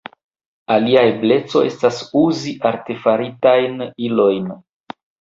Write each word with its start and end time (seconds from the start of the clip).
Alia 0.75 1.03
ebleco 1.09 1.61
estas 1.67 2.01
uzi 2.23 2.57
artefaritajn 2.73 3.89
ilojn. 4.11 4.55